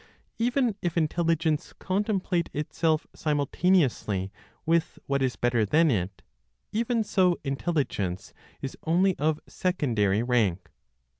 Even 0.39 0.73
if 0.81 0.97
intelligence 0.97 1.73
contemplate 1.73 2.49
itself 2.53 3.05
simultaneously 3.13 4.31
with 4.65 4.97
what 5.05 5.21
is 5.21 5.35
better 5.35 5.63
than 5.63 5.91
it, 5.91 6.23
even 6.71 7.03
so 7.03 7.39
intelligence 7.43 8.33
is 8.63 8.75
only 8.87 9.15
of 9.19 9.39
secondary 9.47 10.23
rank. 10.23 10.71